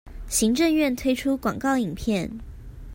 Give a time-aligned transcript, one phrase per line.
[0.27, 2.27] 行政院推出廣告影片